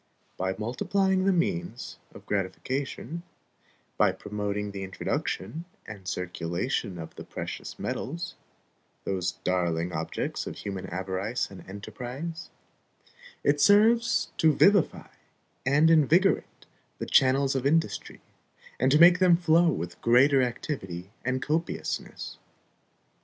[0.35, 3.21] By multiplying the means of gratification,
[3.99, 8.33] by promoting the introduction and circulation of the precious metals,
[9.03, 12.49] those darling objects of human avarice and enterprise,
[13.43, 15.07] it serves to vivify
[15.67, 16.65] and invigorate
[16.97, 18.21] the channels of industry,
[18.79, 22.39] and to make them flow with greater activity and copiousness.